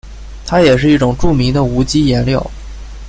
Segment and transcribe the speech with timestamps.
[0.47, 2.43] 它也是一种著名的无机颜料。